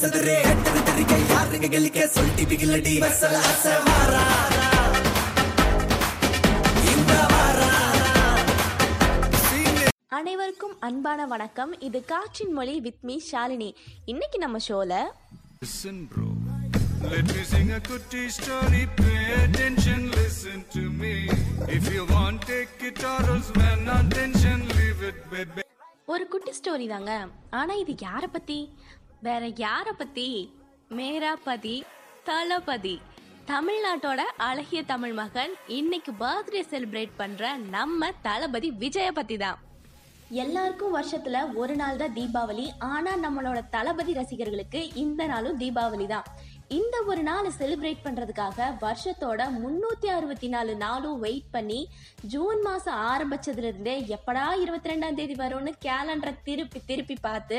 [0.00, 3.64] செதறே எட்டது தெரிக்க யாருங்க கெலிக்க சொல்லிட்டு பிகிலடி வசல அச
[10.12, 13.70] அனைவருக்கும் அன்பான வணக்கம் இது காற்றின் மொழி வித் மீ ஷாலினி
[14.04, 14.92] இன்னைக்கு நம்ம ஷோல.
[17.04, 18.82] Let me sing a kutti story.
[18.98, 21.14] Pay attention, listen to me.
[21.68, 25.64] If you want, take it or else when attention, leave it, baby.
[26.08, 27.12] ஒரு குட்டி ஸ்டோரி தாங்க
[27.58, 28.56] ஆனா இது யார பத்தி
[29.22, 30.28] வேற யார பத்தி?
[30.90, 31.74] மேராபதி
[32.24, 32.96] தளபதி
[33.46, 39.58] தமிழ்நாட்டோட அழகிய தமிழ் மகன் இன்னைக்கு பர்த்டே செலிப்ரேட் பண்ற நம்ம தளபதி விஜய பத்தி தான்.
[40.42, 42.66] எல்லாருக்கும் வருஷத்துல ஒரு நாள் தான் தீபாவளி.
[42.78, 46.28] ஆனா நம்மளோட தளபதி ரசிகர்களுக்கு இந்த நாளும் தீபாவளி தான்.
[46.68, 51.80] இந்த ஒரு நாள் செலிப்ரேட் பண்றதுக்காக வருஷத்தோட முன்னூத்தி அறுபத்தி நாலு நாளும் வெயிட் பண்ணி
[52.26, 57.58] ஜூன் மாசம் ஆரம்பிச்சதுல இருந்தே எப்படா இருபத்தி ரெண்டாம் தேதி வரும்னு கேலண்டரை திருப்பி திருப்பி பார்த்து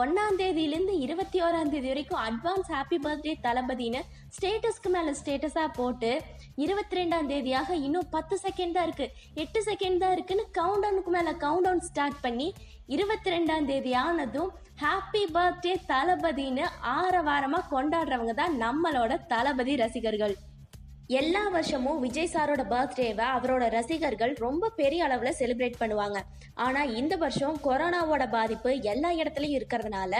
[0.00, 4.00] ஒன்னாம் தேதியிலேருந்து இருபத்தி ஓராம் தேதி வரைக்கும் அட்வான்ஸ் ஹாப்பி பர்த்டே தளபதின்னு
[4.36, 6.10] ஸ்டேட்டஸ்க்கு மேல ஸ்டேட்டஸா போட்டு
[6.64, 9.06] இருபத்தி ரெண்டாம் தேதியாக இன்னும் பத்து செகண்ட் தான் இருக்கு.
[9.42, 12.48] எட்டு செகண்ட் தான் இருக்குன்னு கவுண்ட் டவுனுக்கு மேல கவுண்ட் டவுன் ஸ்டார்ட் பண்ணி
[12.96, 14.50] இருபத்தி ரெண்டாம் தேதி ஆனதும்
[14.82, 16.66] ஹாப்பி பர்த்டே தளபதின்னு
[16.98, 20.36] ஆரவாரமா கொண்டாடுறவங்க தான் நம்மளோட தளபதி ரசிகர்கள்.
[21.08, 26.18] எல்லா வருஷமும் விஜய் சாரோட பர்த்டேவை அவரோட ரசிகர்கள் ரொம்ப பெரிய அளவுல செலிப்ரேட் பண்ணுவாங்க.
[26.54, 30.12] ஆனா இந்த வருஷம் கொரோனாவோட பாதிப்பு எல்லா இடத்துலயும் இருக்கிறதுனால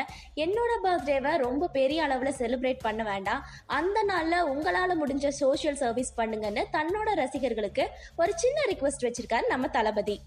[0.44, 3.42] என்னோட பர்த்டேவை ரொம்ப பெரிய அளவுல செலிப்ரேட் பண்ண வேண்டாம்.
[3.66, 10.18] அந்த நாள்ல உங்களால முடிஞ்ச சோஷியல் சர்வீஸ் பண்ணுங்கன்னு தன்னோட ரசிகர்களுக்கு ஒரு சின்ன ரிக்வெஸ்ட் வச்சிருக்காரு நம்ம தளபதி.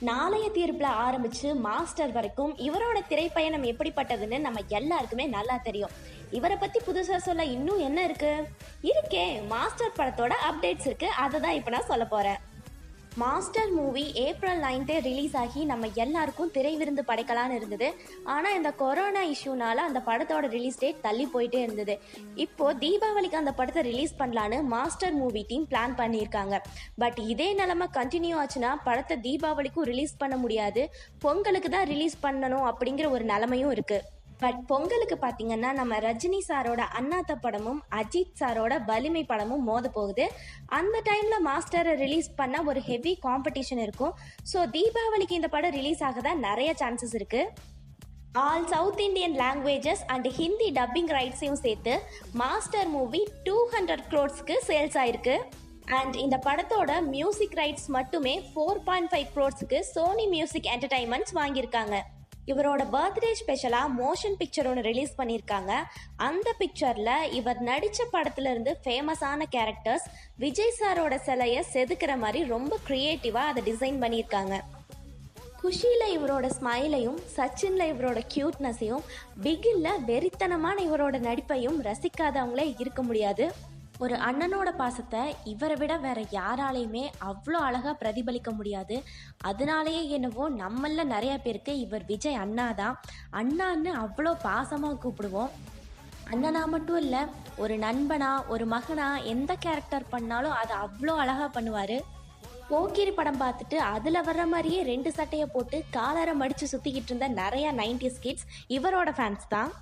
[0.00, 5.92] நாளைய தீர்ப்புல ஆரம்பிச்சு மாஸ்டர் வரைக்கும் இவரோட திரைப்பயணம் எப்படிப்பட்டதுன்னு நம்ம எல்லாருக்குமே நல்லா தெரியும்.
[6.38, 8.32] இவரை பத்தி புதுசா சொல்ல இன்னும் என்ன இருக்கு?
[8.90, 11.08] இருக்கே மாஸ்டர் படத்தோட அப்டேட்ஸ் இருக்கு.
[11.24, 12.40] அதை தான் இப்போ நான் சொல்ல போறேன்.
[13.22, 17.88] மாஸ்டர் மூவி ஏப்ரல் நைன்த்தே ரிலீஸ் ஆகி நம்ம எல்லாருக்கும் திரை விருந்து படைக்கலான்னு இருந்தது.
[18.34, 21.94] ஆனால் இந்த கொரோனா இஷ்யூனால அந்த படத்தோட ரிலீஸ் டேட் தள்ளி போயிட்டே இருந்தது.
[22.44, 26.58] இப்போ தீபாவளிக்கு அந்த படத்தை ரிலீஸ் பண்ணலான்னு மாஸ்டர் மூவி டீம் பிளான் பண்ணியிருக்காங்க.
[27.04, 30.84] பட் இதே நிலமை கண்டினியூ ஆச்சுன்னா படத்தை தீபாவளிக்கும் ரிலீஸ் பண்ண முடியாது.
[31.26, 34.02] பொங்கலுக்கு தான் ரிலீஸ் பண்ணணும் அப்படிங்கிற ஒரு நிலமையும் இருக்குது
[34.44, 40.24] பட் பொங்கலுக்கு பார்த்தீங்கன்னா நம்ம ரஜினி சாரோட அண்ணாத்த படமும் அஜித் சாரோட வலிமை படமும் மோத போகுது.
[40.78, 44.14] அந்த டைம்ல மாஸ்டரை ரிலீஸ் பண்ண ஒரு ஹெவி காம்படிஷன் இருக்கும்.
[44.52, 47.42] ஸோ தீபாவளிக்கு இந்த படம் ரிலீஸ் ஆக தான் நிறைய சான்சஸ் இருக்கு.
[48.44, 51.92] All south Indian languages and Hindi dubbing ரைட்ஸையும் சேர்த்து
[52.40, 55.36] மாஸ்டர் மூவி டூ ஹண்ட்ரட் க்ரோட்ஸ்க்கு சேல்ஸ் ஆயிருக்கு.
[55.98, 61.96] அண்ட் இந்த படத்தோட மியூசிக் ரைட்ஸ் மட்டுமே ஃபோர் பாயிண்ட் ஃபைவ் க்ரோட்ஸ்க்கு சோனி மியூசிக் என்டர்டைன்மெண்ட்ஸ் வாங்கியிருக்காங்க.
[62.46, 65.72] இவரோட பர்த்டே ஸ்பெஷலாக மோஷன் பிக்சர் ஒன்று ரிலீஸ் பண்ணியிருக்காங்க.
[66.16, 70.06] அந்த பிக்சரில் இவர் நடித்த படத்துலேருந்து ஃபேமஸான கேரக்டர்ஸ்
[70.36, 74.56] விஜய் சாரோட சிலையை செதுக்கிற மாதிரி ரொம்ப க்ரியேட்டிவாக அதை டிசைன் பண்ணியிருக்காங்க.
[75.60, 79.04] குஷியில் இவரோட ஸ்மைலையும் சச்சினில் இவரோட க்யூட்னஸையும்
[79.42, 83.72] பிகில்ல வெறித்தனமான இவரோட நடிப்பையும் ரசிக்காதவங்களே இருக்க முடியாது.
[84.04, 85.20] ஒரு அண்ணனோட பாசத்தை
[85.50, 88.96] இவரை விட வேற யாராலையுமே அவ்வளோ அழகா பிரதிபலிக்க முடியாது.
[89.50, 92.98] அதனாலேயே என்னவோ நம்மள நிறைய பேருக்கு இவர் விஜய் அண்ணா தான்
[93.40, 95.52] அண்ணான்னு அவ்வளோ பாசமாக கூப்பிடுவோம்.
[96.32, 97.22] அண்ணனா மட்டும் இல்லை
[97.62, 101.96] ஒரு நண்பனா ஒரு மகனா எந்த கேரக்டர் பண்ணாலும் அதை அவ்வளோ அழகாக பண்ணுவார்.
[102.68, 108.22] போக்கிரி படம் பார்த்துட்டு அதில் வர்ற மாதிரியே ரெண்டு சட்டையை போட்டு காலரை மடித்து சுற்றிக்கிட்டு இருந்த நிறைய நைன்டிஸ்
[108.26, 109.72] கிட்ஸ் இவரோட ஃபேன்ஸ் தான்.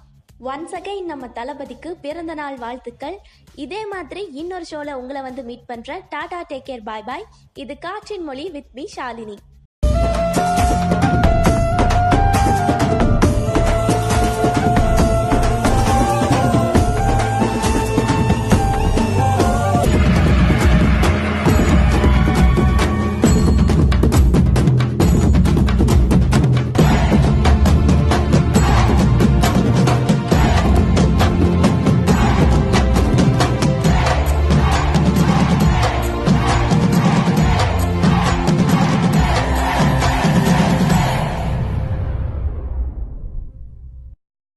[0.51, 3.17] ஒன்ஸ் அகைன் நம்ம தளபதிக்கு பிறந்த நாள் வாழ்த்துக்கள்.
[3.55, 7.27] இதே மாதிரி இன்னொரு ஷோவில் உங்களை வந்து மீட் பண்ணுறேன் tata take care bye bye.
[7.55, 9.37] இது காற்றின் மொழி வித் மீ ஷாலினி.